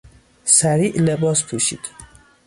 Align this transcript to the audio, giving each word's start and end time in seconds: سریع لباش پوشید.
سریع 0.57 1.01
لباش 1.01 1.43
پوشید. 1.43 1.79